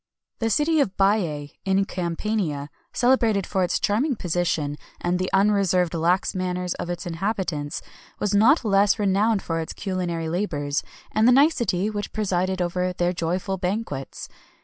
[0.37, 5.29] [XXI 216] The city of Baiæ, in Campania, celebrated for its charming position, and the
[5.31, 7.83] unreserved lax manners of its inhabitants,
[8.17, 13.13] was not less renowned for its culinary labours, and the nicety which presided over their
[13.13, 14.27] joyful banquets.